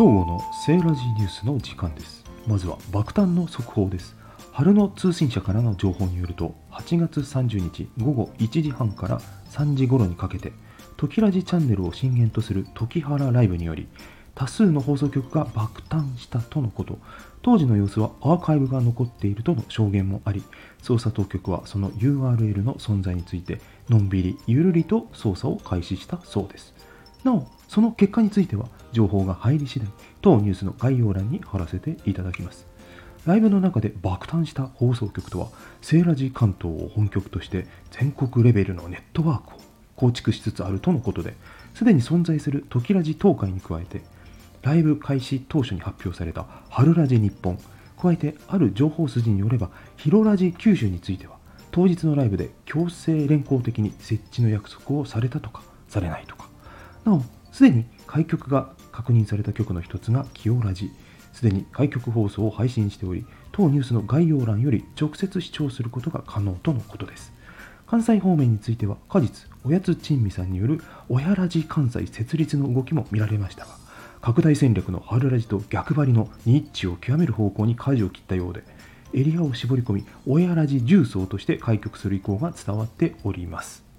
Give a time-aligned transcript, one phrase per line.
[0.00, 2.24] 正午のセーラジーニュースの時間です。
[2.46, 4.16] まずは爆誕の速報です。
[4.50, 9.20] 春の通信社からの情報によると8月30日午後1時半から
[9.50, 10.54] 3時頃にかけて
[10.96, 13.88] トキラジチャンネルを震源とするトキハラライブにより
[14.34, 16.98] 多数の放送局が爆誕したとのこと。
[17.42, 20.42] 当時の様子はアーカイブが残っているとの証言もあり
[20.82, 23.60] 捜査当局はその URL の存在について
[23.90, 26.72] のんびりゆるりと捜査を開始したそうです。
[27.22, 29.88] なおその結果については情報が入り次第
[30.20, 32.70] 当ニュースの概要欄に貼らせていただきます。
[33.26, 35.48] ライブの中で爆誕した放送局とは
[35.82, 39.60] セーラジ関東を本局として全国レベルのネットワークを
[39.94, 41.34] 構築しつつあるとのことで
[41.74, 44.00] すでに存在するトキラジ東海に加えて
[44.62, 47.58] ライブ開始当初に発表された春ラジ日本
[48.00, 49.68] 加えてある情報筋によれば
[49.98, 51.36] ヒロラジ九州については
[51.70, 56.48] 当日のライブで強制連行的に設置の約束をされたとかされないとか。
[57.04, 60.90] なおすでに開局が確認された曲の一つがキオラジ
[61.32, 67.32] すでに開局放送を配信しており当ニュースの概要欄より直接視聴することが可能とのことです。
[67.90, 73.72] 関西方面については果実おやつ珍味さんによる親ラジ関西設立の動きも見られましたが
[74.20, 78.62] 拡大戦略の春ラジと逆張りのニッチを極める方向に舵を切ったようで
[79.12, 83.89] エリアを絞り込み親ラジ重曹として開局する意向が伝わっております。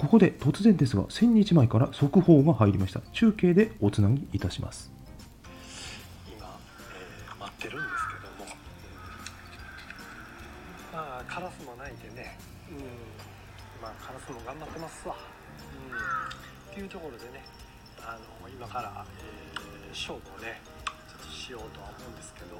[0.00, 3.02] ここで突然ですが1000日前から速報が入りました。
[3.12, 4.90] 中継でおつなぎいたします。
[6.34, 8.56] 今、えー待ってるんですけども、
[10.90, 12.38] まあカラスも鳴いてね、
[12.70, 12.76] うん、
[13.82, 17.44] まあカラスも頑張ってますわ、うん、っていうところでね
[18.00, 22.56] あの今から、えー勝負をねちょっとしようとは思うんですけど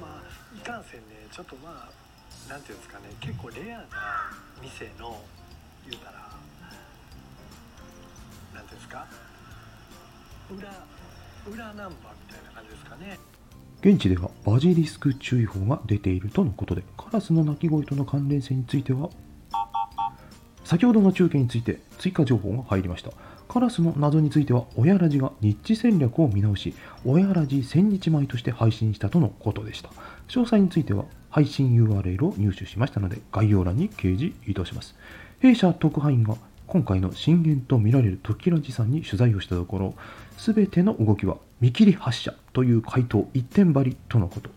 [0.00, 4.30] まあいかんせんねちょっとまあなんていうんですかね結構レアな
[4.62, 5.20] 店の
[5.90, 6.30] 言うたら
[8.72, 9.06] ですか？
[10.50, 10.68] 裏
[11.52, 11.92] 裏ナンバーみ
[12.34, 13.18] たいな感じですかね。
[13.80, 19.10] 現地ではバジリスク注意報が出ているとのことでカラスの鳴き声との関連性については
[20.62, 23.10] 先ほどの中継について追加情報が入りました。
[23.48, 29.90] カラスの謎については親ラジがニッチ戦略を見直し親ラジ1000日前として配信したとのことでした。
[30.28, 34.94] 詳細については配信 URL を入手しましたので概要欄に掲示いたします。
[35.40, 36.36] 弊社特派員が
[36.72, 39.94] 今回の震源とみられるトキラジさんに取材をしたところ
[40.38, 44.48] 全ての動きは見切り発射という回答一点張りとのこと。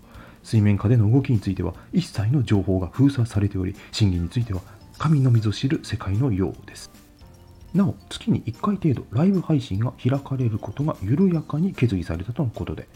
[0.42, 4.62] 水面下での動きについては一切の情報が封鎖されており真偽については
[4.98, 6.90] 神のみぞ知る世界のようです。
[7.74, 12.88] なお月に1回程度ライブ配信が開かれることが緩やかに決議されたとのことで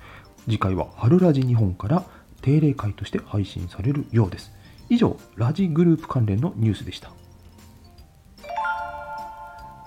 [0.46, 2.06] 次回は春ラジ日本から
[2.41, 4.53] 定例会として配信されるようです。
[4.88, 7.19] 以上ラジグループ関連のニュースでした。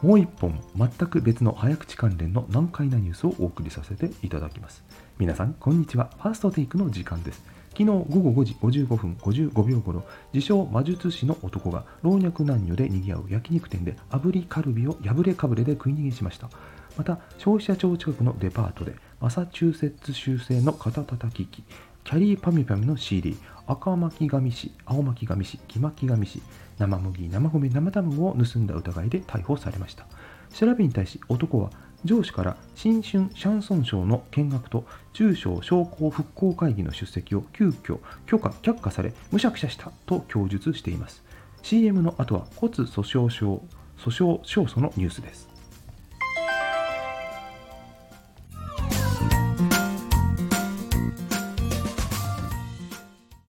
[0.02, 4.82] もう一本全く別の早口関連の難解なニュースをお送りさせていただきます。
[5.16, 6.10] 皆さんこんにちは。
[6.18, 7.44] ファーストテイクの時間です。
[7.70, 16.50] 昨日午後5時55分55秒頃自称魔術師の男が老若男女で賑わう焼肉店で炙りカルビを破れかぶれで食い逃げしました。
[16.96, 21.62] また消費者庁近くのデパートでマサチューセッツ州製の肩たたき機
[22.04, 23.36] キャリーパミパミの CD
[23.66, 26.42] 赤巻紙紙青巻紙紙黄巻紙紙
[26.78, 30.06] 生麦生米生卵を盗んだ疑いで逮捕されました。
[30.52, 31.70] 調べに対し男は
[32.04, 41.22] 上司から新春シャンソン賞の見学と中小商工復興会議の出席を急遽許可却下されむしゃくしゃしたと供述しています。
[41.62, 43.62] CM の後は骨粗鬆症
[43.96, 45.51] 訴訟勝訴のニュースです。